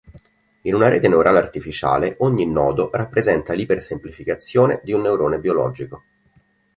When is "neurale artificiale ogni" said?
1.07-2.47